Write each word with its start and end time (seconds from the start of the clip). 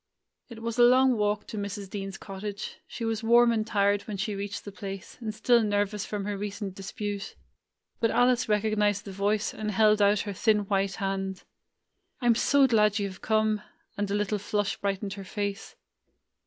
It 0.49 0.63
was 0.63 0.79
a 0.79 0.83
long 0.83 1.15
walk 1.15 1.45
to 1.45 1.59
Mrs. 1.59 1.87
Dean's 1.87 2.17
cottage. 2.17 2.79
She 2.87 3.05
was 3.05 3.21
warm 3.21 3.51
and 3.51 3.67
tired 3.67 4.01
when 4.07 4.17
she 4.17 4.33
reached 4.33 4.65
the 4.65 4.71
place, 4.71 5.15
and 5.21 5.31
still 5.31 5.61
nervous 5.61 6.07
from 6.07 6.25
her 6.25 6.35
recent 6.35 6.73
dis 6.73 6.91
pute. 6.91 7.35
But 7.99 8.09
Alice 8.09 8.49
recognized 8.49 9.05
the 9.05 9.11
voice, 9.11 9.53
and 9.53 9.69
held 9.69 10.01
out 10.01 10.21
her 10.21 10.33
thin 10.33 10.61
white 10.61 10.95
hand. 10.95 11.43
"I 12.19 12.25
'm 12.25 12.33
so 12.33 12.65
glad 12.65 12.97
you 12.97 13.09
have 13.09 13.21
come!" 13.21 13.61
and 13.95 14.09
a 14.09 14.15
little 14.15 14.39
flush 14.39 14.75
brightened 14.77 15.13
her 15.13 15.23
face. 15.23 15.75